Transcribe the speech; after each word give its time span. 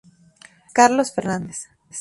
Luis 0.61 0.73
Carlos 0.79 1.13
Fernández. 1.15 1.59